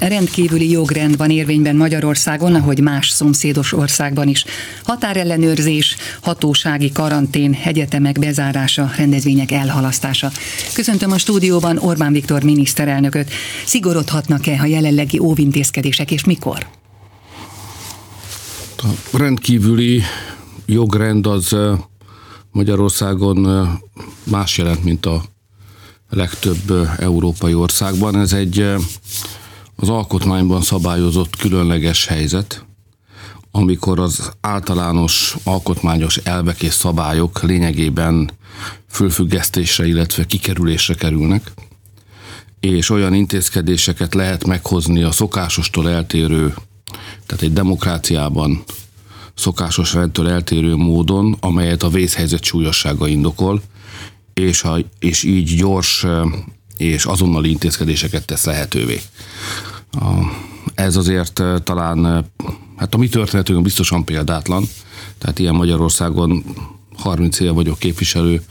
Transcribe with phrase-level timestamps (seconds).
[0.00, 4.44] Rendkívüli jogrend van érvényben Magyarországon, ahogy más szomszédos országban is.
[4.84, 10.30] Határellenőrzés, hatósági karantén, egyetemek bezárása, rendezvények elhalasztása.
[10.72, 13.30] Köszöntöm a stúdióban Orbán Viktor miniszterelnököt.
[13.64, 16.66] Szigorodhatnak-e a jelenlegi óvintézkedések, és mikor?
[19.12, 20.02] A rendkívüli
[20.66, 21.56] jogrend az
[22.50, 23.68] Magyarországon
[24.24, 25.22] más jelent, mint a
[26.10, 28.16] legtöbb európai országban.
[28.16, 28.64] Ez egy
[29.80, 32.64] az alkotmányban szabályozott különleges helyzet,
[33.50, 38.30] amikor az általános alkotmányos elvek és szabályok lényegében
[38.88, 41.52] fölfüggesztésre, illetve kikerülésre kerülnek,
[42.60, 46.54] és olyan intézkedéseket lehet meghozni a szokásostól eltérő,
[47.26, 48.64] tehát egy demokráciában
[49.34, 53.62] szokásos rendtől eltérő módon, amelyet a vészhelyzet súlyossága indokol,
[54.34, 56.06] és, a, és így gyors
[56.76, 59.00] és azonnali intézkedéseket tesz lehetővé.
[60.74, 62.24] Ez azért talán,
[62.76, 64.64] hát a mi történetünk biztosan példátlan,
[65.18, 66.44] tehát ilyen Magyarországon
[66.96, 68.42] 30 éve vagyok képviselő,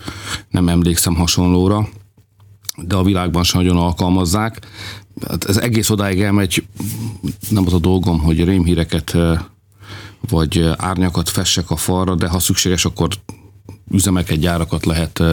[0.50, 1.90] nem emlékszem hasonlóra,
[2.78, 4.60] de a világban sem nagyon alkalmazzák.
[5.28, 6.66] Hát ez egész odáig elmegy,
[7.50, 9.18] nem az a dolgom, hogy rémhíreket
[10.30, 13.10] vagy árnyakat fessek a falra, de ha szükséges, akkor
[13.92, 15.24] üzemeket, gyárakat lehet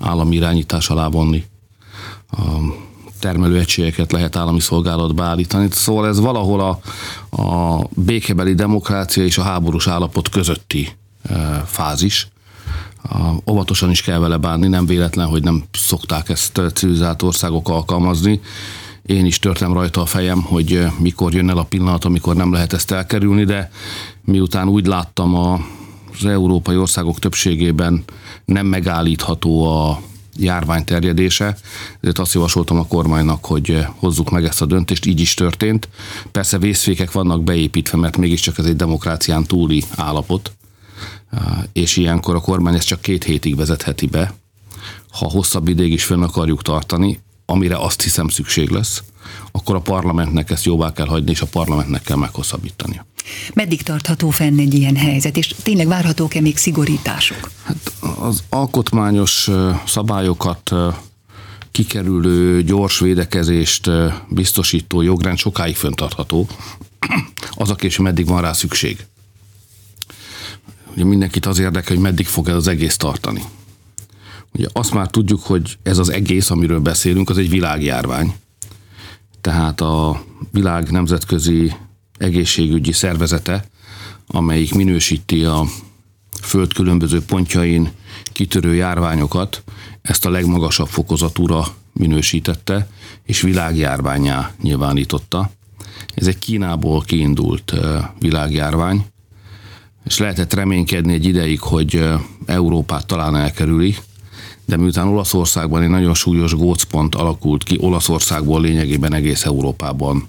[0.00, 1.44] állami irányítás alá vonni
[3.24, 5.68] termelőegységeket lehet állami szolgálatba állítani.
[5.70, 6.78] Szóval ez valahol a,
[7.42, 10.88] a békebeli demokrácia és a háborús állapot közötti
[11.22, 11.34] e,
[11.66, 12.28] fázis.
[13.50, 18.40] Óvatosan is kell vele bánni, nem véletlen, hogy nem szokták ezt civilizált országok alkalmazni.
[19.06, 22.72] Én is törtem rajta a fejem, hogy mikor jön el a pillanat, amikor nem lehet
[22.72, 23.70] ezt elkerülni, de
[24.24, 25.60] miután úgy láttam a,
[26.18, 28.04] az európai országok többségében
[28.44, 30.00] nem megállítható a
[30.36, 31.56] járvány terjedése,
[32.00, 35.88] ezért azt javasoltam a kormánynak, hogy eh, hozzuk meg ezt a döntést, így is történt.
[36.30, 40.52] Persze vészfékek vannak beépítve, mert mégiscsak ez egy demokrácián túli állapot,
[41.72, 44.34] és ilyenkor a kormány ezt csak két hétig vezetheti be.
[45.10, 49.02] Ha hosszabb ideig is fönn akarjuk tartani, amire azt hiszem szükség lesz,
[49.52, 53.06] akkor a parlamentnek ezt jóvá kell hagyni, és a parlamentnek kell meghosszabbítania.
[53.54, 57.50] Meddig tartható fenn egy ilyen helyzet, és tényleg várhatók-e még szigorítások?
[57.62, 57.92] Hát
[58.24, 59.50] az alkotmányos
[59.86, 60.70] szabályokat
[61.70, 63.90] kikerülő gyors védekezést
[64.28, 66.48] biztosító jogrend sokáig föntartható.
[67.50, 69.06] Az a késő, meddig van rá szükség.
[70.92, 73.42] Ugye mindenkit az érdekel, hogy meddig fog ez az egész tartani.
[74.52, 78.34] Ugye azt már tudjuk, hogy ez az egész, amiről beszélünk, az egy világjárvány.
[79.40, 81.74] Tehát a világ nemzetközi
[82.18, 83.68] egészségügyi szervezete,
[84.26, 85.64] amelyik minősíti a
[86.42, 87.90] föld különböző pontjain
[88.34, 89.62] kitörő járványokat,
[90.02, 92.88] ezt a legmagasabb fokozatúra minősítette,
[93.24, 95.50] és világjárványá nyilvánította.
[96.14, 97.74] Ez egy Kínából kiindult
[98.18, 99.06] világjárvány,
[100.04, 102.08] és lehetett reménykedni egy ideig, hogy
[102.46, 103.96] Európát talán elkerüli,
[104.64, 110.28] de miután Olaszországban egy nagyon súlyos gócpont alakult ki, Olaszországból lényegében egész Európában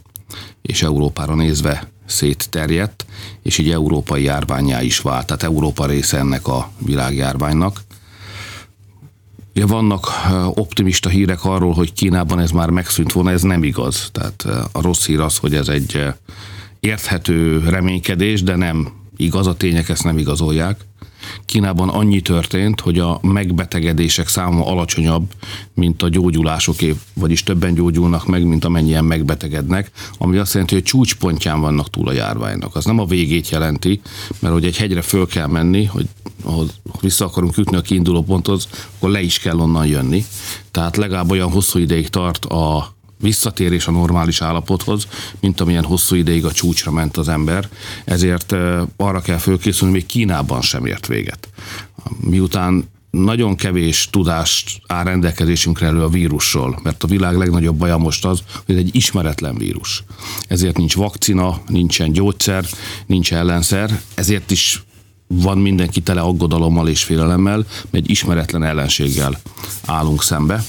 [0.61, 3.05] és Európára nézve szétterjedt,
[3.43, 7.81] és így európai járványá is vált, tehát Európa része ennek a világjárványnak.
[9.57, 10.07] Ja, vannak
[10.53, 14.09] optimista hírek arról, hogy Kínában ez már megszűnt volna, ez nem igaz.
[14.11, 16.05] Tehát a rossz hír az, hogy ez egy
[16.79, 20.85] érthető reménykedés, de nem igaz, a tények ezt nem igazolják.
[21.45, 25.31] Kínában annyi történt, hogy a megbetegedések száma alacsonyabb,
[25.73, 31.61] mint a gyógyulásoké, vagyis többen gyógyulnak meg, mint amennyien megbetegednek, ami azt jelenti, hogy csúcspontján
[31.61, 32.75] vannak túl a járványnak.
[32.75, 34.01] Az nem a végét jelenti,
[34.39, 36.07] mert hogy egy hegyre föl kell menni, hogy
[36.43, 36.69] ahhoz
[37.01, 40.25] vissza akarunk jutni a kiinduló ponthoz, akkor le is kell onnan jönni.
[40.71, 42.94] Tehát legalább olyan hosszú ideig tart a
[43.25, 45.07] visszatérés a normális állapothoz,
[45.39, 47.69] mint amilyen hosszú ideig a csúcsra ment az ember.
[48.05, 48.55] Ezért
[48.97, 51.49] arra kell fölkészülni, még Kínában sem ért véget.
[52.19, 58.25] Miután nagyon kevés tudást áll rendelkezésünkre elő a vírusról, mert a világ legnagyobb baja most
[58.25, 60.03] az, hogy egy ismeretlen vírus.
[60.47, 62.65] Ezért nincs vakcina, nincsen gyógyszer,
[63.05, 64.83] nincs ellenszer, ezért is
[65.27, 69.39] van mindenki tele aggodalommal és félelemmel, mert egy ismeretlen ellenséggel
[69.85, 70.63] állunk szembe.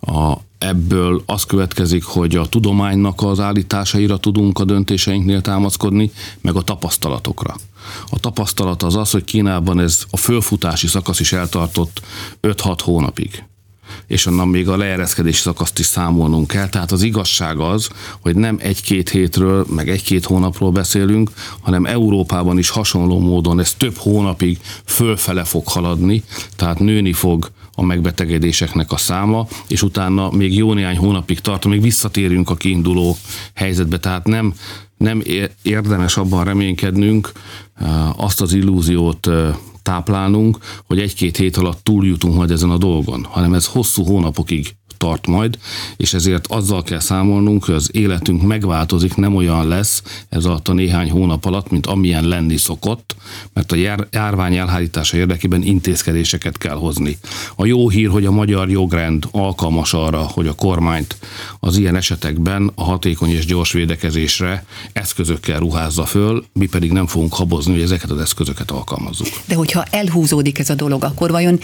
[0.00, 6.10] A ebből az következik, hogy a tudománynak az állításaira tudunk a döntéseinknél támaszkodni,
[6.40, 7.56] meg a tapasztalatokra.
[8.10, 12.00] A tapasztalat az az, hogy Kínában ez a fölfutási szakasz is eltartott
[12.42, 13.44] 5-6 hónapig
[14.06, 16.68] és onnan még a leereszkedési szakaszt is számolnunk kell.
[16.68, 17.88] Tehát az igazság az,
[18.20, 21.30] hogy nem egy-két hétről, meg egy-két hónapról beszélünk,
[21.60, 26.22] hanem Európában is hasonló módon ez több hónapig fölfele fog haladni,
[26.56, 31.82] tehát nőni fog a megbetegedéseknek a száma, és utána még jó néhány hónapig tart, még
[31.82, 33.16] visszatérünk a kiinduló
[33.54, 34.54] helyzetbe, tehát nem,
[34.96, 35.22] nem
[35.62, 37.32] érdemes abban reménykednünk,
[38.16, 39.28] azt az illúziót
[39.82, 45.26] táplálnunk, hogy egy-két hét alatt túljutunk majd ezen a dolgon, hanem ez hosszú hónapokig tart
[45.26, 45.58] majd,
[45.96, 50.72] és ezért azzal kell számolnunk, hogy az életünk megváltozik, nem olyan lesz ez alatt a
[50.72, 53.16] néhány hónap alatt, mint amilyen lenni szokott,
[53.52, 57.18] mert a jár, járvány elhárítása érdekében intézkedéseket kell hozni.
[57.56, 61.16] A jó hír, hogy a magyar jogrend alkalmas arra, hogy a kormányt
[61.60, 67.34] az ilyen esetekben a hatékony és gyors védekezésre eszközökkel ruházza föl, mi pedig nem fogunk
[67.34, 69.26] habozni, hogy ezeket az eszközöket alkalmazzuk.
[69.46, 71.58] De hogyha elhúzódik ez a dolog, akkor vajon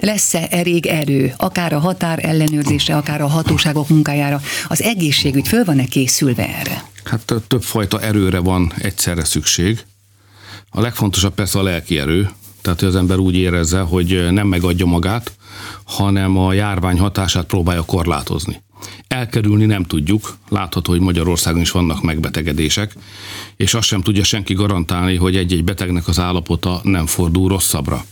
[0.00, 4.40] lesz-e elég erő, akár a határ ellenőrzés ellenőrzésre, akár a hatóságok munkájára.
[4.68, 6.84] Az egészségügy föl van-e készülve erre?
[7.04, 9.84] Hát többfajta erőre van egyszerre szükség.
[10.70, 12.30] A legfontosabb persze a lelki erő,
[12.62, 15.32] tehát hogy az ember úgy érezze, hogy nem megadja magát,
[15.84, 18.62] hanem a járvány hatását próbálja korlátozni.
[19.08, 22.94] Elkerülni nem tudjuk, látható, hogy Magyarországon is vannak megbetegedések,
[23.56, 28.04] és azt sem tudja senki garantálni, hogy egy-egy betegnek az állapota nem fordul rosszabbra.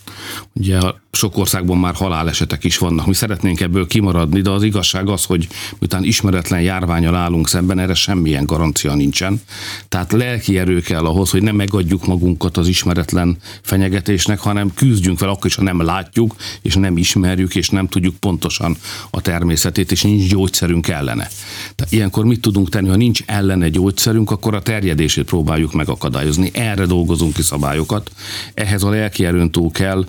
[0.52, 0.78] Ugye
[1.12, 3.06] sok országban már halálesetek is vannak.
[3.06, 5.48] Mi szeretnénk ebből kimaradni, de az igazság az, hogy
[5.78, 9.40] miután ismeretlen járványal állunk szemben, erre semmilyen garancia nincsen.
[9.88, 15.28] Tehát lelki erő kell ahhoz, hogy nem megadjuk magunkat az ismeretlen fenyegetésnek, hanem küzdjünk fel
[15.28, 18.76] akkor is, ha nem látjuk, és nem ismerjük, és nem tudjuk pontosan
[19.10, 21.28] a természetét, és nincs gyógyszerünk ellene.
[21.74, 26.50] Tehát ilyenkor mit tudunk tenni, ha nincs ellene gyógyszerünk, akkor a terjedését próbáljuk megakadályozni.
[26.54, 28.10] Erre dolgozunk ki szabályokat.
[28.54, 30.04] Ehhez a lelki erőn túl kell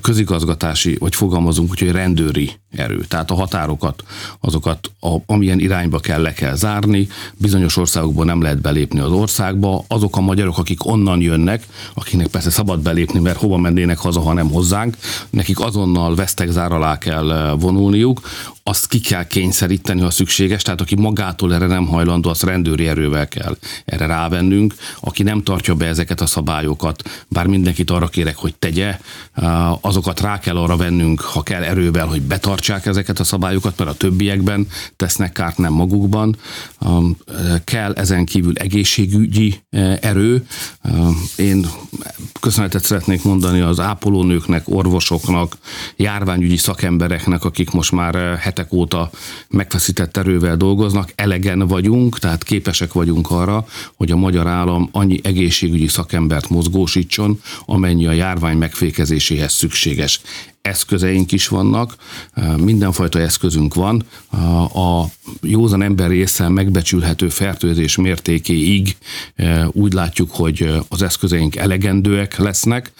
[0.00, 3.04] közigazgatási, vagy fogalmazunk hogy rendőri erő.
[3.08, 4.04] Tehát a határokat,
[4.40, 9.84] azokat a, amilyen irányba kell le kell zárni, bizonyos országokban nem lehet belépni az országba,
[9.88, 14.32] azok a magyarok, akik onnan jönnek, akiknek persze szabad belépni, mert hova mennének haza, ha
[14.32, 14.96] nem hozzánk,
[15.30, 18.20] nekik azonnal vesztegzár alá kell vonulniuk,
[18.62, 23.28] azt ki kell kényszeríteni, ha szükséges, tehát aki magától erre nem hajlandó, azt rendőri erővel
[23.28, 24.65] kell erre rávennünk.
[25.00, 28.98] Aki nem tartja be ezeket a szabályokat, bár mindenkit arra kérek, hogy tegye,
[29.80, 33.94] azokat rá kell arra vennünk, ha kell erővel, hogy betartsák ezeket a szabályokat, mert a
[33.94, 36.36] többiekben tesznek kárt, nem magukban.
[37.64, 39.60] Kell ezen kívül egészségügyi
[40.00, 40.46] erő.
[41.36, 41.66] Én
[42.40, 45.56] köszönetet szeretnék mondani az ápolónőknek, orvosoknak,
[45.96, 49.10] járványügyi szakembereknek, akik most már hetek óta
[49.48, 53.66] megfeszített erővel dolgoznak, elegen vagyunk, tehát képesek vagyunk arra,
[53.96, 60.20] hogy a magyar állam annyi egészségügyi szakembert mozgósítson, amennyi a járvány megfékezéséhez szükséges
[60.66, 61.94] eszközeink is vannak,
[62.56, 64.04] mindenfajta eszközünk van.
[64.74, 65.04] A
[65.42, 68.96] józan ember észre megbecsülhető fertőzés mértékéig
[69.72, 72.92] úgy látjuk, hogy az eszközeink elegendőek lesznek.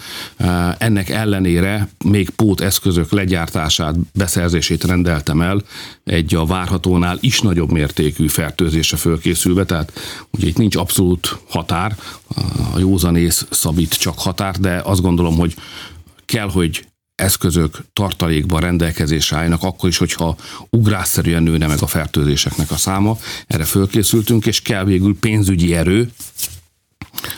[0.77, 5.63] Ennek ellenére még pót eszközök legyártását, beszerzését rendeltem el
[6.03, 9.91] egy a várhatónál is nagyobb mértékű fertőzésre fölkészülve, tehát
[10.31, 11.95] ugye itt nincs abszolút határ,
[12.73, 15.55] a józanész szabít csak határ, de azt gondolom, hogy
[16.25, 16.85] kell, hogy
[17.17, 20.35] eszközök tartalékban rendelkezésre állnak, akkor is, hogyha
[20.69, 23.17] ugrásszerűen nőne meg a fertőzéseknek a száma.
[23.47, 26.11] Erre fölkészültünk, és kell végül pénzügyi erő,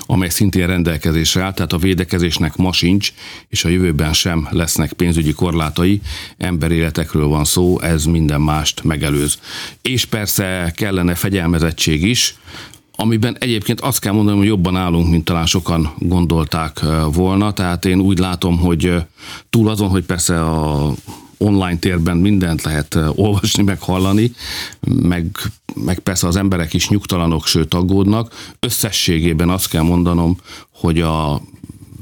[0.05, 3.13] amely szintén rendelkezésre áll, tehát a védekezésnek ma sincs,
[3.47, 6.01] és a jövőben sem lesznek pénzügyi korlátai,
[6.37, 9.39] emberéletekről van szó, ez minden mást megelőz.
[9.81, 12.35] És persze kellene fegyelmezettség is,
[12.99, 16.79] amiben egyébként azt kell mondanom, hogy jobban állunk, mint talán sokan gondolták
[17.13, 17.53] volna.
[17.53, 18.93] Tehát én úgy látom, hogy
[19.49, 20.91] túl azon, hogy persze a
[21.37, 24.31] online térben mindent lehet olvasni, meg hallani,
[25.01, 25.37] meg,
[25.73, 28.53] meg persze az emberek is nyugtalanok, sőt aggódnak.
[28.59, 30.37] Összességében azt kell mondanom,
[30.71, 31.41] hogy a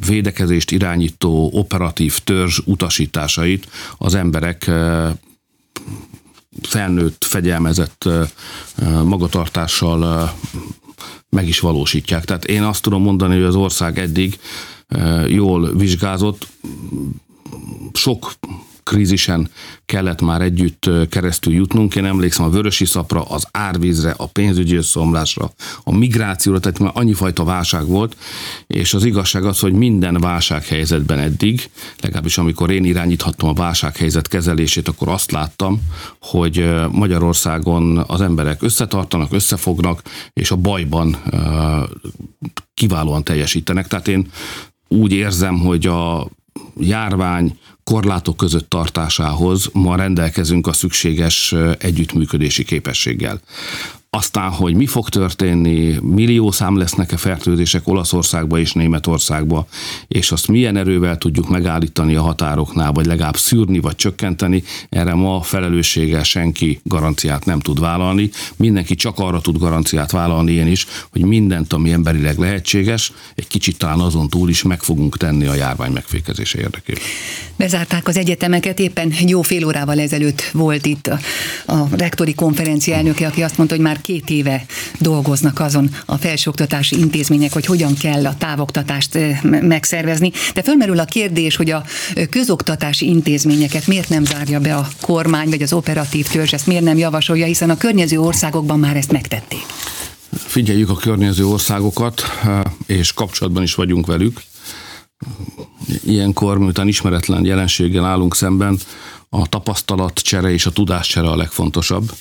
[0.07, 4.71] védekezést irányító operatív törzs utasításait az emberek
[6.61, 8.09] felnőtt, fegyelmezett
[9.03, 10.33] magatartással
[11.29, 12.25] meg is valósítják.
[12.25, 14.39] Tehát én azt tudom mondani, hogy az ország eddig
[15.27, 16.47] jól vizsgázott,
[17.93, 18.33] sok
[18.87, 19.49] krízisen
[19.85, 21.95] kellett már együtt keresztül jutnunk.
[21.95, 25.51] Én emlékszem a vörösi szapra, az árvízre, a pénzügyi összeomlásra,
[25.83, 28.17] a migrációra, tehát már annyi fajta válság volt,
[28.67, 31.69] és az igazság az, hogy minden válsághelyzetben eddig,
[32.01, 35.81] legalábbis amikor én irányíthattam a válsághelyzet kezelését, akkor azt láttam,
[36.21, 40.01] hogy Magyarországon az emberek összetartanak, összefognak,
[40.33, 41.17] és a bajban
[42.73, 43.87] kiválóan teljesítenek.
[43.87, 44.27] Tehát én
[44.87, 46.27] úgy érzem, hogy a
[46.79, 53.41] járvány korlátok között tartásához ma rendelkezünk a szükséges együttműködési képességgel.
[54.09, 59.67] Aztán, hogy mi fog történni, millió szám lesznek-e fertőzések Olaszországba és Németországba,
[60.07, 65.41] és azt milyen erővel tudjuk megállítani a határoknál, vagy legalább szűrni, vagy csökkenteni, erre ma
[65.41, 68.29] felelősséggel senki garanciát nem tud vállalni.
[68.55, 73.77] Mindenki csak arra tud garanciát vállalni én is, hogy mindent, ami emberileg lehetséges, egy kicsit
[73.77, 77.01] talán azon túl is meg fogunk tenni a járvány megfékezése érdekében.
[77.55, 81.19] Bezárták az egyetemeket, éppen jó fél órával ezelőtt volt itt a,
[81.73, 84.65] a rektori konferencia elnöke, aki azt mondta, hogy már két éve
[84.99, 89.17] dolgoznak azon a felsőoktatási intézmények, hogy hogyan kell a távoktatást
[89.61, 90.31] megszervezni.
[90.53, 91.83] De fölmerül a kérdés, hogy a
[92.29, 96.97] közoktatási intézményeket miért nem zárja be a kormány, vagy az operatív törzs, ezt miért nem
[96.97, 99.65] javasolja, hiszen a környező országokban már ezt megtették.
[100.31, 102.23] Figyeljük a környező országokat,
[102.85, 104.41] és kapcsolatban is vagyunk velük.
[106.05, 108.79] Ilyenkor, miután ismeretlen jelenséggel állunk szemben,
[109.29, 112.11] a tapasztalatcsere és a tudáscsere a legfontosabb,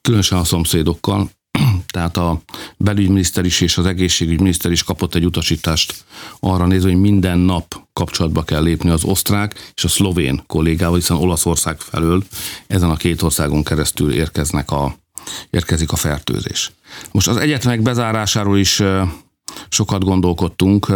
[0.00, 1.30] különösen a szomszédokkal.
[1.92, 2.40] Tehát a
[2.76, 6.04] belügyminiszter is és az egészségügyminiszter is kapott egy utasítást
[6.40, 11.16] arra nézve, hogy minden nap kapcsolatba kell lépni az osztrák és a szlovén kollégával, hiszen
[11.16, 12.24] Olaszország felől
[12.66, 14.96] ezen a két országon keresztül érkeznek a,
[15.50, 16.72] érkezik a fertőzés.
[17.12, 18.82] Most az egyetemek bezárásáról is
[19.68, 20.92] sokat gondolkodtunk,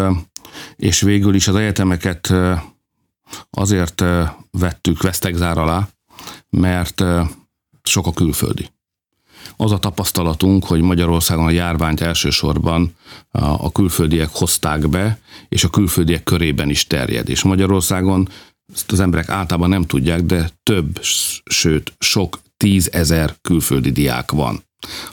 [0.76, 2.34] és végül is az egyetemeket
[3.50, 4.04] azért
[4.50, 5.88] vettük vesztegzár alá,
[6.50, 7.04] mert
[7.82, 8.70] sok a külföldi.
[9.56, 12.94] Az a tapasztalatunk, hogy Magyarországon a járványt elsősorban
[13.30, 15.18] a külföldiek hozták be,
[15.48, 17.28] és a külföldiek körében is terjed.
[17.28, 18.28] És Magyarországon
[18.74, 21.00] ezt az emberek általában nem tudják, de több,
[21.44, 24.62] sőt sok tízezer külföldi diák van.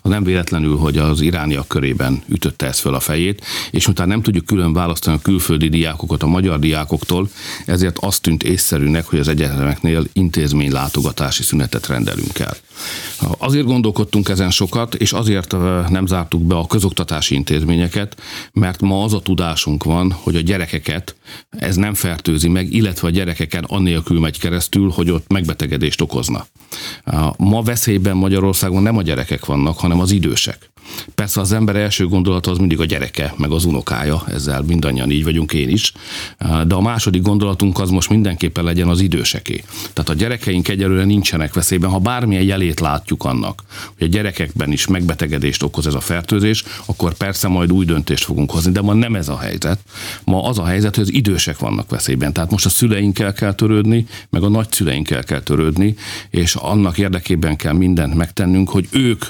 [0.02, 4.22] Az nem véletlenül, hogy az irániak körében ütötte ezt föl a fejét, és utána nem
[4.22, 7.30] tudjuk külön választani a külföldi diákokat a magyar diákoktól,
[7.66, 12.56] ezért azt tűnt észszerűnek, hogy az egyetemeknél intézménylátogatási szünetet rendelünk el.
[13.38, 15.56] Azért gondolkodtunk ezen sokat, és azért
[15.90, 18.22] nem zártuk be a közoktatási intézményeket,
[18.54, 21.16] mert ma az a tudásunk van, hogy a gyerekeket
[21.50, 26.46] ez nem fertőzi meg, illetve a gyerekeken annélkül megy keresztül, hogy ott megbetegedést okozna.
[27.38, 30.72] Ma veszélyben Magyarországon nem a gyerekek vannak, hanem az idősek.
[31.16, 35.24] Persze az ember első gondolata az mindig a gyereke, meg az unokája, ezzel mindannyian így
[35.24, 35.94] vagyunk én is,
[36.68, 39.64] de a második gondolatunk az most mindenképpen legyen az időseké.
[39.94, 43.64] Tehát a gyerekeink egyelőre nincsenek veszélyben, ha bármilyen jelét látjuk annak,
[43.98, 48.52] hogy a gyerekekben is megbetegedést okoz ez a fertőzés, akkor persze majd új döntést fogunk
[48.52, 49.80] hozni, de ma nem ez a helyzet.
[50.24, 52.34] Ma az a helyzet, hogy az idősek vannak veszélyben.
[52.34, 55.96] Tehát most a szüleinkkel kell törődni, meg a nagyszüleinkkel kell törődni,
[56.30, 59.26] és annak érdekében kell mindent megtennünk, hogy ők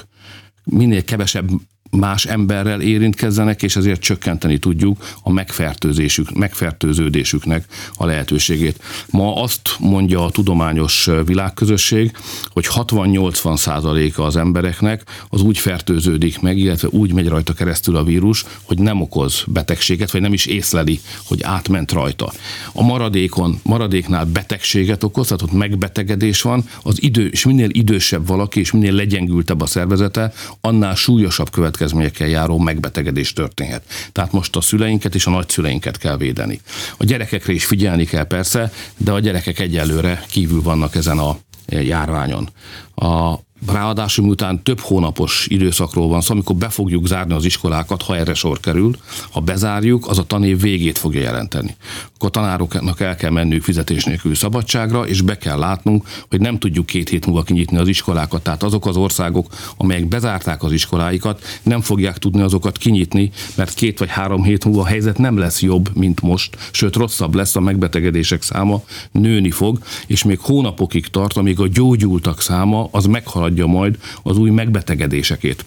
[0.70, 1.50] minél kevesebb
[1.90, 8.82] más emberrel érintkezzenek, és ezért csökkenteni tudjuk a megfertőzésük, megfertőződésüknek a lehetőségét.
[9.10, 12.12] Ma azt mondja a tudományos világközösség,
[12.50, 18.04] hogy 60-80 százaléka az embereknek az úgy fertőződik meg, illetve úgy megy rajta keresztül a
[18.04, 22.32] vírus, hogy nem okoz betegséget, vagy nem is észleli, hogy átment rajta.
[22.72, 28.60] A maradékon, maradéknál betegséget okoz, tehát ott megbetegedés van, az idő, és minél idősebb valaki,
[28.60, 33.82] és minél legyengültebb a szervezete, annál súlyosabb követ következményekkel járó megbetegedés történhet.
[34.12, 36.60] Tehát most a szüleinket és a nagyszüleinket kell védeni.
[36.96, 42.48] A gyerekekre is figyelni kell persze, de a gyerekek egyelőre kívül vannak ezen a járványon.
[42.94, 43.34] A
[43.66, 48.34] Ráadásul miután több hónapos időszakról van szó, amikor be fogjuk zárni az iskolákat, ha erre
[48.34, 48.96] sor kerül,
[49.30, 51.76] ha bezárjuk, az a tanév végét fogja jelenteni.
[52.14, 56.58] Akkor a tanároknak el kell mennünk fizetés nélkül szabadságra, és be kell látnunk, hogy nem
[56.58, 58.42] tudjuk két hét múlva kinyitni az iskolákat.
[58.42, 63.98] Tehát azok az országok, amelyek bezárták az iskoláikat, nem fogják tudni azokat kinyitni, mert két
[63.98, 67.60] vagy három hét múlva a helyzet nem lesz jobb, mint most, sőt rosszabb lesz a
[67.60, 73.66] megbetegedések száma, nőni fog, és még hónapokig tart, amíg a gyógyultak száma az meghalad adja
[73.66, 75.64] majd az új megbetegedésekét.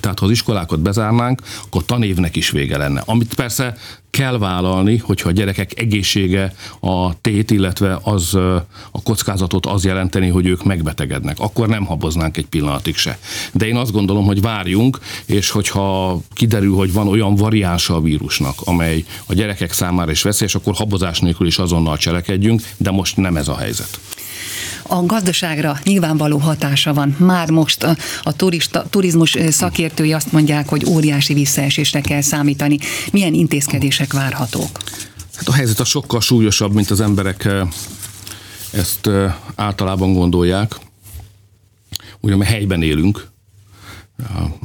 [0.00, 3.02] Tehát ha az iskolákat bezárnánk, akkor tanévnek is vége lenne.
[3.04, 3.76] Amit persze
[4.10, 8.34] kell vállalni, hogyha a gyerekek egészsége a tét, illetve az
[8.90, 11.38] a kockázatot az jelenteni, hogy ők megbetegednek.
[11.38, 13.18] Akkor nem haboznánk egy pillanatig se.
[13.52, 18.54] De én azt gondolom, hogy várjunk, és hogyha kiderül, hogy van olyan variánsa a vírusnak,
[18.64, 23.36] amely a gyerekek számára is veszélyes, akkor habozás nélkül is azonnal cselekedjünk, de most nem
[23.36, 24.00] ez a helyzet
[24.90, 27.16] a gazdaságra nyilvánvaló hatása van.
[27.18, 32.78] Már most a, a turista, turizmus szakértői azt mondják, hogy óriási visszaesésre kell számítani.
[33.12, 34.78] Milyen intézkedések várhatók?
[35.36, 37.48] Hát a helyzet a sokkal súlyosabb, mint az emberek
[38.72, 39.10] ezt
[39.54, 40.76] általában gondolják.
[42.20, 43.28] Ugye mi helyben élünk,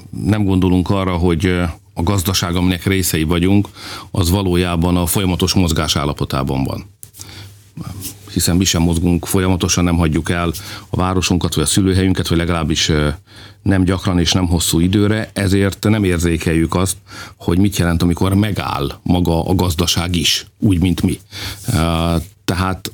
[0.10, 1.46] nem gondolunk arra, hogy
[1.94, 3.68] a gazdaság, aminek részei vagyunk,
[4.12, 6.95] az valójában a folyamatos mozgás állapotában van
[8.36, 10.52] hiszen mi sem mozgunk folyamatosan, nem hagyjuk el
[10.90, 12.92] a városunkat, vagy a szülőhelyünket, vagy legalábbis
[13.62, 16.98] nem gyakran és nem hosszú időre, ezért nem érzékeljük azt,
[17.36, 21.20] hogy mit jelent, amikor megáll maga a gazdaság is, úgy, mint mi.
[22.46, 22.92] Tehát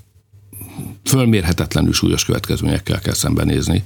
[1.03, 3.83] fölmérhetetlenül súlyos következményekkel kell szembenézni.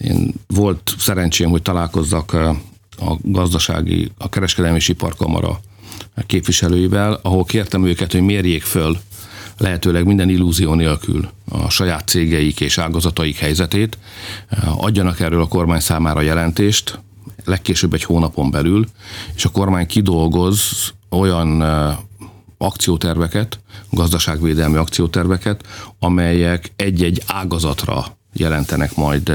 [0.00, 5.60] Én volt szerencsém, hogy találkozzak a gazdasági, a kereskedelmi iparkamara
[6.26, 8.98] képviselőivel, ahol kértem őket, hogy mérjék föl
[9.62, 13.98] lehetőleg minden illúzió nélkül a saját cégeik és ágazataik helyzetét,
[14.76, 16.98] adjanak erről a kormány számára jelentést,
[17.44, 18.86] legkésőbb egy hónapon belül,
[19.34, 21.62] és a kormány kidolgoz olyan
[22.58, 25.66] akcióterveket, gazdaságvédelmi akcióterveket,
[25.98, 29.32] amelyek egy-egy ágazatra jelentenek majd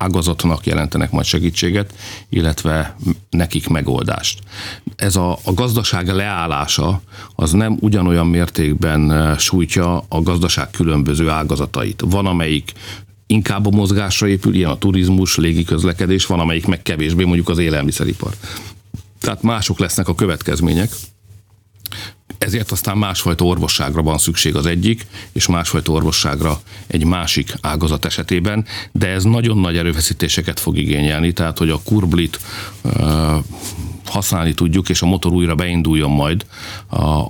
[0.00, 1.94] ágazatnak jelentenek majd segítséget,
[2.28, 2.96] illetve
[3.30, 4.38] nekik megoldást.
[4.96, 7.02] Ez a, a gazdaság leállása
[7.34, 12.02] az nem ugyanolyan mértékben sújtja a gazdaság különböző ágazatait.
[12.06, 12.72] Van, amelyik
[13.26, 18.32] inkább a mozgásra épül, ilyen a turizmus, légiközlekedés, van, amelyik meg kevésbé, mondjuk az élelmiszeripar.
[19.20, 20.90] Tehát mások lesznek a következmények
[22.40, 28.64] ezért aztán másfajta orvosságra van szükség az egyik, és másfajta orvosságra egy másik ágazat esetében,
[28.92, 32.38] de ez nagyon nagy erőfeszítéseket fog igényelni, tehát hogy a kurblit
[34.10, 36.46] használni tudjuk, és a motor újra beinduljon majd,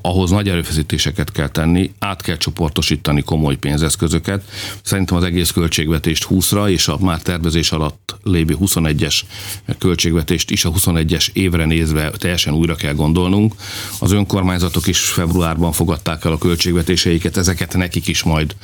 [0.03, 4.43] ahhoz nagy erőfeszítéseket kell tenni, át kell csoportosítani komoly pénzeszközöket.
[4.83, 9.21] Szerintem az egész költségvetést 20-ra, és a már tervezés alatt lévő 21-es
[9.79, 13.55] költségvetést is a 21-es évre nézve teljesen újra kell gondolnunk.
[14.01, 18.57] Az önkormányzatok is februárban fogadták el a költségvetéseiket, ezeket nekik is majd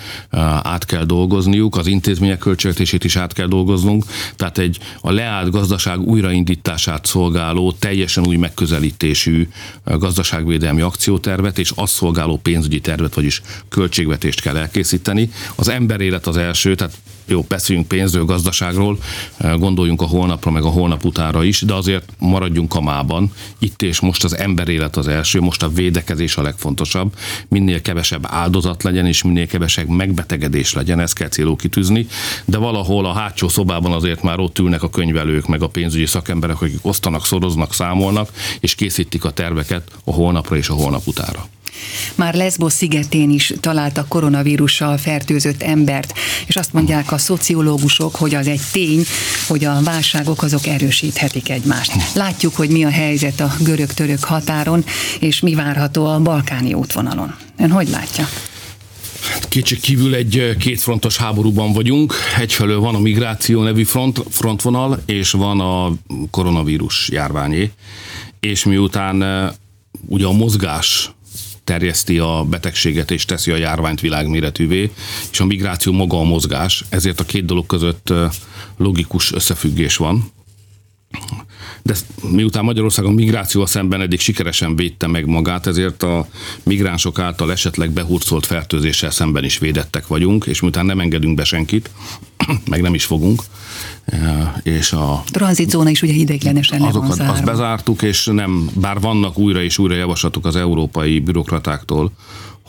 [0.62, 4.04] át kell dolgozniuk, az intézmények költségvetését is át kell dolgoznunk,
[4.37, 9.49] tehát egy a leállt gazdaság újraindítását szolgáló teljes teljesen új megközelítésű
[9.85, 15.31] gazdaságvédelmi akciótervet és azt szolgáló pénzügyi tervet, vagyis költségvetést kell elkészíteni.
[15.55, 16.95] Az emberélet az első, tehát
[17.26, 18.99] jó, beszéljünk pénzről, gazdaságról,
[19.38, 23.33] gondoljunk a holnapra, meg a holnap utára is, de azért maradjunk a mában.
[23.59, 27.14] Itt és most az emberélet az első, most a védekezés a legfontosabb.
[27.49, 32.06] Minél kevesebb áldozat legyen, és minél kevesebb megbetegedés legyen, ezt kell célul kitűzni.
[32.45, 36.61] De valahol a hátsó szobában azért már ott ülnek a könyvelők, meg a pénzügyi szakemberek,
[36.61, 38.30] akik osztanak, szoroznak, számolnak,
[38.61, 41.47] és készítik a terveket a holnapra és a holnap utára.
[42.14, 46.12] Már Lesbos szigetén is találtak koronavírussal fertőzött embert,
[46.46, 49.05] és azt mondják a szociológusok, hogy az egy tény,
[49.48, 51.92] hogy a válságok azok erősíthetik egymást.
[52.14, 54.85] Látjuk, hogy mi a helyzet a görög-török határon,
[55.20, 57.35] és mi várható a balkáni útvonalon.
[57.57, 58.29] Ön hogy látja?
[59.48, 62.14] Kétség kívül egy kétfrontos háborúban vagyunk.
[62.38, 65.92] Egyfelől van a migráció nevű front, frontvonal, és van a
[66.31, 67.70] koronavírus járványé.
[68.40, 69.24] És miután
[70.07, 71.11] ugye a mozgás
[71.66, 74.90] terjeszti a betegséget és teszi a járványt világméretűvé,
[75.31, 78.12] és a migráció maga a mozgás, ezért a két dolog között
[78.76, 80.31] logikus összefüggés van.
[81.87, 81.94] De
[82.31, 86.29] miután Magyarországon migrációval szemben eddig sikeresen védte meg magát, ezért a
[86.62, 91.90] migránsok által esetleg behurcolt fertőzéssel szemben is védettek vagyunk, és miután nem engedünk be senkit,
[92.70, 93.42] meg nem is fogunk,
[94.62, 95.22] és a...
[95.31, 97.33] Tranzitzóna is ugye ideiglenesen azokat, van zárva.
[97.33, 102.12] Azt bezártuk, és nem, bár vannak újra és újra javaslatok az európai bürokratáktól,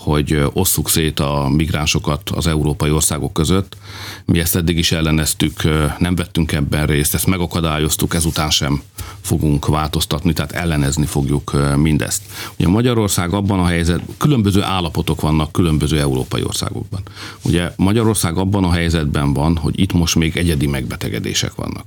[0.08, 3.78] hogy osszuk szét a migránsokat az európai országok között.
[4.26, 5.64] Mi ezt eddig is elleneztük,
[5.98, 8.82] nem vettünk ebben részt, ezt megakadályoztuk, ezután sem
[9.22, 12.22] fogunk változtatni, tehát ellenezni fogjuk mindezt.
[12.60, 17.02] Ugye Magyarország abban a helyzet, különböző állapotok vannak különböző európai országokban.
[17.42, 21.86] Ugye Magyarország abban a helyzetben van, hogy itt most még egyedi megbetegedések vannak.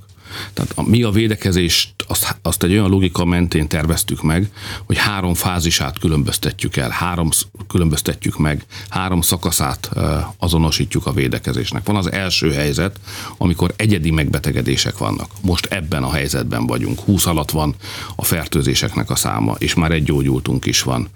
[0.53, 4.51] Tehát a, mi a védekezést azt, azt egy olyan logika mentén terveztük meg,
[4.85, 7.29] hogy három fázisát különböztetjük el, három
[7.67, 9.89] különböztetjük meg, három szakaszát
[10.37, 11.85] azonosítjuk a védekezésnek.
[11.85, 12.99] Van az első helyzet,
[13.37, 15.31] amikor egyedi megbetegedések vannak.
[15.41, 16.99] Most ebben a helyzetben vagyunk.
[16.99, 17.75] 20 alatt van
[18.15, 21.07] a fertőzéseknek a száma, és már egy gyógyultunk is van.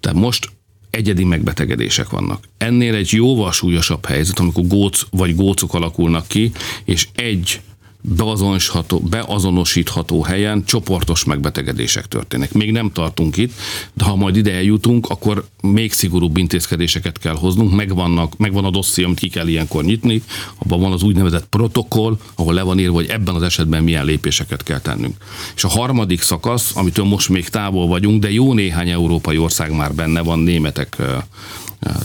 [0.00, 0.50] Tehát most
[0.94, 2.48] egyedi megbetegedések vannak.
[2.58, 6.52] Ennél egy jóval súlyosabb helyzet, amikor góc vagy gócok alakulnak ki,
[6.84, 7.60] és egy
[8.08, 12.52] beazonosítható, beazonosítható helyen csoportos megbetegedések történnek.
[12.52, 13.52] Még nem tartunk itt,
[13.94, 19.02] de ha majd ide eljutunk, akkor még szigorúbb intézkedéseket kell hoznunk, megvannak, megvan a dosszi,
[19.02, 20.22] amit ki kell ilyenkor nyitni,
[20.58, 24.62] abban van az úgynevezett protokoll, ahol le van írva, hogy ebben az esetben milyen lépéseket
[24.62, 25.16] kell tennünk.
[25.56, 29.94] És a harmadik szakasz, amitől most még távol vagyunk, de jó néhány európai ország már
[29.94, 30.96] benne van, németek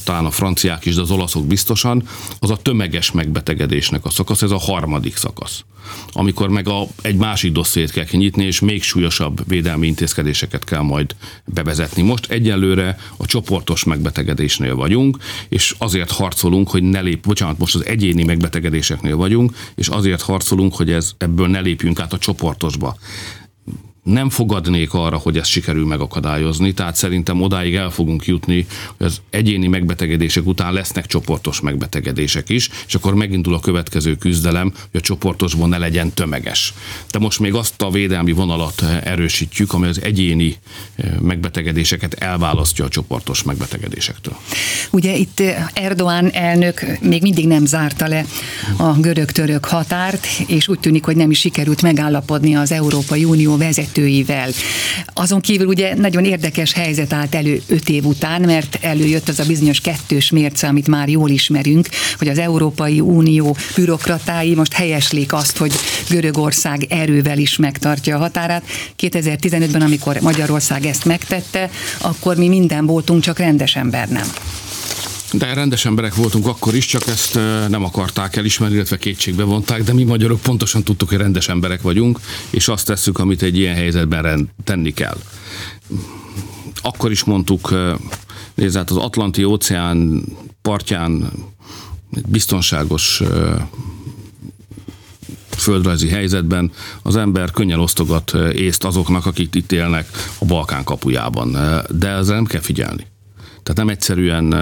[0.03, 2.03] talán a franciák is, de az olaszok biztosan,
[2.39, 5.63] az a tömeges megbetegedésnek a szakasz, ez a harmadik szakasz.
[6.11, 11.15] Amikor meg a, egy másik dosszét kell kinyitni, és még súlyosabb védelmi intézkedéseket kell majd
[11.45, 12.01] bevezetni.
[12.01, 15.17] Most egyelőre a csoportos megbetegedésnél vagyunk,
[15.49, 20.75] és azért harcolunk, hogy ne lép, bocsánat, most az egyéni megbetegedéseknél vagyunk, és azért harcolunk,
[20.75, 22.97] hogy ez, ebből ne lépjünk át a csoportosba
[24.10, 28.65] nem fogadnék arra, hogy ezt sikerül megakadályozni, tehát szerintem odáig el fogunk jutni,
[28.98, 34.72] hogy az egyéni megbetegedések után lesznek csoportos megbetegedések is, és akkor megindul a következő küzdelem,
[34.91, 36.74] hogy a csoportosban ne legyen tömeges.
[37.12, 40.56] De most még azt a védelmi vonalat erősítjük, ami az egyéni
[40.95, 44.36] eh, megbetegedéseket elválasztja a csoportos megbetegedésektől.
[44.91, 45.41] Ugye itt
[45.74, 48.26] Erdoğan elnök még mindig nem zárta le
[48.78, 53.98] a görög-török határt, és úgy tűnik, hogy nem is sikerült megállapodni az Európai Unió vezető
[53.99, 54.49] vezetőivel.
[55.13, 59.45] Azon kívül ugye nagyon érdekes helyzet állt elő öt év után, mert előjött az a
[59.45, 65.57] bizonyos kettős mérce, amit már jól ismerünk, hogy az Európai Unió bürokratái most helyeslik azt,
[65.57, 65.71] hogy
[66.09, 68.63] Görögország erővel is megtartja a határát.
[68.99, 74.27] 2015-ben, amikor Magyarország ezt megtette, akkor mi minden voltunk, csak rendes ember nem.
[75.33, 77.33] De rendes emberek voltunk akkor is, csak ezt
[77.69, 82.19] nem akarták elismerni, illetve kétségbe vonták, de mi magyarok pontosan tudtuk, hogy rendes emberek vagyunk,
[82.49, 85.17] és azt tesszük, amit egy ilyen helyzetben rend, tenni kell.
[86.81, 87.73] Akkor is mondtuk,
[88.53, 90.23] nézd, hát az Atlanti óceán
[90.61, 91.31] partján
[92.27, 93.21] biztonságos
[95.49, 100.07] földrajzi helyzetben az ember könnyen osztogat észt azoknak, akik itt élnek
[100.39, 101.57] a Balkán kapujában.
[101.89, 103.07] De ezzel nem kell figyelni.
[103.63, 104.53] Tehát nem egyszerűen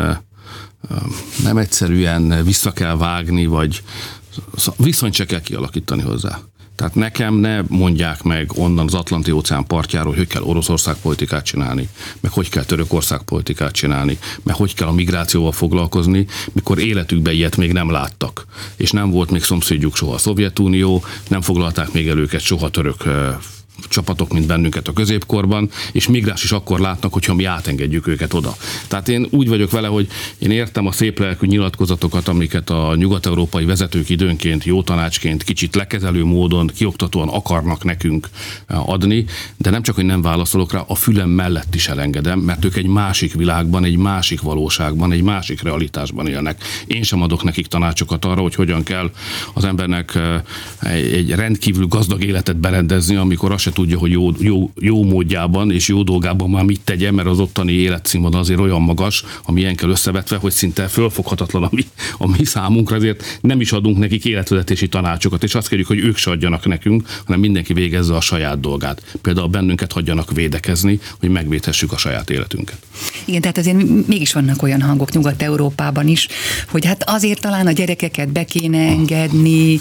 [1.44, 3.84] nem egyszerűen vissza kell vágni, vagy
[4.78, 6.40] viszonyt se kell kialakítani hozzá.
[6.78, 11.90] Tehát nekem ne mondják meg onnan az Atlanti óceán partjáról, hogy kell Oroszország politikát csinálni,
[12.20, 17.58] meg hogy kell Törökország politikát csinálni, meg hogy kell a migrációval foglalkozni, mikor életükben ilyet
[17.58, 18.46] még nem láttak.
[18.76, 23.04] És nem volt még szomszédjuk soha a Szovjetunió, nem foglalták még el őket soha török
[23.98, 28.56] csapatok, mint bennünket a középkorban, és migráns is akkor látnak, hogyha mi átengedjük őket oda.
[28.88, 30.08] Tehát én úgy vagyok vele, hogy
[30.38, 36.24] én értem a szép lelkű nyilatkozatokat, amiket a nyugat-európai vezetők időnként jó tanácsként kicsit lekezelő
[36.24, 38.30] módon, kioktatóan akarnak nekünk
[38.68, 39.26] eh, adni,
[39.58, 42.88] de nem csak, hogy nem válaszolok rá, a fülem mellett is elengedem, mert ők egy
[42.88, 46.64] másik világban, egy másik valóságban, egy másik realitásban élnek.
[46.88, 49.12] Én sem adok nekik tanácsokat arra, hogy hogyan kell
[49.54, 50.42] az embernek eh,
[50.94, 55.88] egy rendkívül gazdag életet berendezni, amikor az se tudja, hogy jó, jó, jó módjában és
[55.88, 59.90] jó dolgában már mit tegyen, mert az ottani életszínvonal azért olyan magas, ami ilyen kell
[59.90, 61.86] összevetve, hogy szinte fölfoghatatlan a mi,
[62.18, 66.18] a mi számunkra, ezért nem is adunk nekik életvezetési tanácsokat, és azt kérjük, hogy ők
[66.18, 69.18] se adjanak nekünk, hanem mindenki végezze a saját dolgát.
[69.22, 72.78] Például bennünket hagyjanak védekezni, hogy megvédhessük a saját életünket.
[73.26, 76.28] Igen, tehát azért mégis vannak olyan hangok Nyugat-Európában is,
[76.70, 79.80] hogy hát azért talán a gyerekeket be kéne engedni,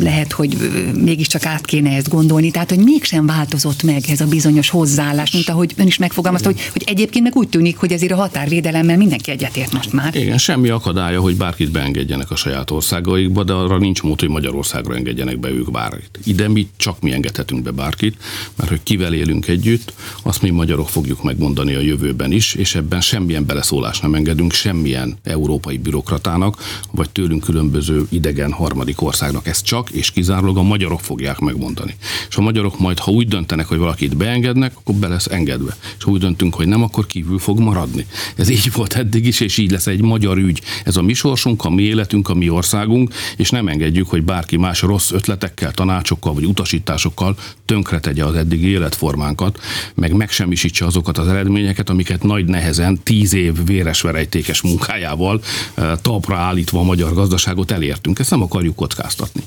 [0.00, 0.56] lehet, hogy
[0.94, 5.48] mégiscsak át kéne ezt gondolni, tehát hogy mégsem változott meg ez a bizonyos hozzáállás, mint
[5.48, 9.30] ahogy ön is megfogalmazta, hogy, hogy egyébként meg úgy tűnik, hogy ezért a határvédelemmel mindenki
[9.30, 10.14] egyetért most már.
[10.14, 14.94] Igen, semmi akadálya, hogy bárkit beengedjenek a saját országaikba, de arra nincs mód, hogy Magyarországra
[14.94, 16.18] engedjenek be ők bárkit.
[16.24, 18.16] Ide mi csak mi engedhetünk be bárkit,
[18.56, 19.92] mert hogy kivel élünk együtt,
[20.22, 25.16] azt mi magyarok fogjuk megmondani a jövőben is, és ebben semmilyen beleszólást nem engedünk semmilyen
[25.24, 26.56] európai bürokratának,
[26.90, 29.46] vagy tőlünk különböző idegen harmadik országnak.
[29.46, 31.96] Ezt csak és kizárólag a magyarok fogják megmondani.
[32.28, 35.76] És a magyarok majd, ha úgy döntenek, hogy valakit beengednek, akkor be lesz engedve.
[35.98, 38.06] És ha úgy döntünk, hogy nem, akkor kívül fog maradni.
[38.36, 40.60] Ez így volt eddig is, és így lesz egy magyar ügy.
[40.84, 44.56] Ez a mi sorsunk, a mi életünk, a mi országunk, és nem engedjük, hogy bárki
[44.56, 49.60] más rossz ötletekkel, tanácsokkal vagy utasításokkal tönkretegye az eddigi életformánkat,
[49.94, 55.40] meg megsemmisítse azokat az eredményeket, amiket nagy nehezen tíz év véres verejtékes munkájával
[55.74, 58.18] eh, talpra állítva a magyar gazdaságot elértünk.
[58.18, 59.42] Ezt nem akarjuk kockáztatni.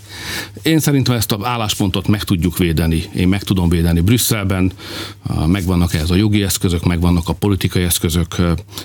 [0.61, 4.71] Én szerintem ezt az álláspontot meg tudjuk védeni én meg tudom védeni Brüsszelben,
[5.45, 8.35] megvannak ez a jogi eszközök, megvannak a politikai eszközök.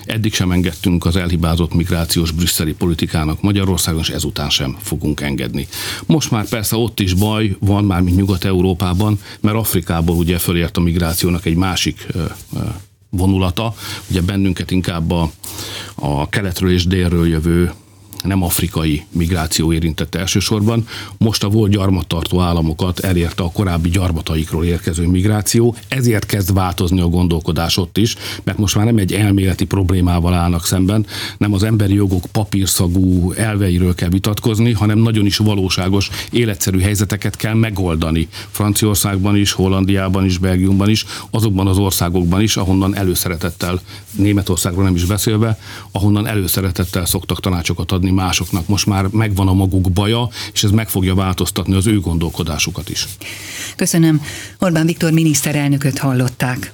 [0.05, 5.67] Eddig sem engedtünk az elhibázott migrációs brüsszeli politikának Magyarországon, és ezután sem fogunk engedni.
[6.05, 10.81] Most már persze ott is baj van, már mint Nyugat-Európában, mert Afrikából ugye fölért a
[10.81, 12.07] migrációnak egy másik
[13.09, 13.73] vonulata.
[14.09, 15.31] Ugye bennünket inkább a,
[15.95, 17.71] a keletről és délről jövő
[18.27, 20.87] nem afrikai migráció érintette elsősorban.
[21.17, 27.07] Most a volt gyarmattartó államokat elérte a korábbi gyarmataikról érkező migráció, ezért kezd változni a
[27.07, 31.05] gondolkodás ott is, mert most már nem egy elméleti problémával állnak szemben,
[31.37, 37.53] nem az emberi jogok papírszagú elveiről kell vitatkozni, hanem nagyon is valóságos, életszerű helyzeteket kell
[37.53, 38.27] megoldani.
[38.51, 45.05] Franciaországban is, Hollandiában is, Belgiumban is, azokban az országokban is, ahonnan előszeretettel, Németországról nem is
[45.05, 45.59] beszélve,
[45.91, 48.67] ahonnan előszeretettel szoktak tanácsokat adni másoknak.
[48.67, 53.07] Most már megvan a maguk baja, és ez meg fogja változtatni az ő gondolkodásukat is.
[53.75, 54.21] Köszönöm.
[54.59, 56.71] Orbán Viktor miniszterelnököt hallották.